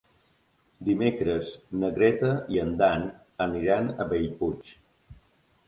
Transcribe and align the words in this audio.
Dimecres 0.87 1.51
na 1.83 1.91
Greta 1.99 2.33
i 2.57 2.61
en 2.63 2.73
Dan 2.81 3.07
aniran 3.47 3.95
a 4.07 4.11
Bellpuig. 4.17 4.77